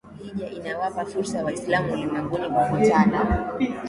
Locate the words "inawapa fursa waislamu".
0.51-1.93